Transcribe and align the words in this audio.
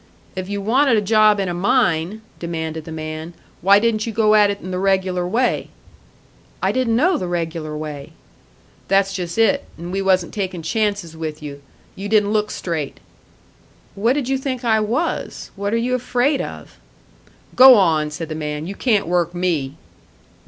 "If 0.35 0.49
you 0.49 0.61
wanted 0.61 0.97
a 0.97 1.01
job 1.01 1.39
in 1.39 1.47
a 1.47 1.53
mine," 1.53 2.23
demanded 2.39 2.85
the 2.85 2.91
man, 2.91 3.35
"why 3.61 3.77
didn't 3.77 4.07
you 4.07 4.11
go 4.11 4.33
at 4.33 4.49
it 4.49 4.59
in 4.59 4.71
the 4.71 4.79
regular 4.79 5.27
way?" 5.27 5.69
"I 6.59 6.71
didn't 6.71 6.95
know 6.95 7.19
the 7.19 7.27
regular 7.27 7.77
way." 7.77 8.13
"That's 8.87 9.13
just 9.13 9.37
it. 9.37 9.65
And 9.77 9.91
we 9.91 10.01
wasn't 10.01 10.33
takin' 10.33 10.63
chances 10.63 11.15
with 11.15 11.43
you. 11.43 11.61
You 11.95 12.09
didn't 12.09 12.31
look 12.33 12.49
straight." 12.49 12.99
"But 13.93 14.01
what 14.01 14.13
did 14.13 14.27
you 14.27 14.39
think 14.39 14.65
I 14.65 14.79
was? 14.79 15.51
What 15.55 15.71
are 15.71 15.77
you 15.77 15.93
afraid 15.93 16.41
of?" 16.41 16.79
"Go 17.55 17.75
on!" 17.75 18.09
said 18.09 18.27
the 18.27 18.33
man. 18.33 18.65
"You 18.65 18.73
can't 18.73 19.05
work 19.07 19.35
me!" 19.35 19.75